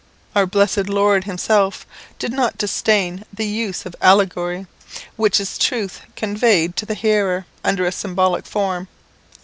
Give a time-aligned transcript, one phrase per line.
[0.35, 1.85] Our blessed Lord himself
[2.17, 4.65] did not disdain the usc of allegory,
[5.15, 8.87] which is truth conveyed to the hearer under a symbolical form.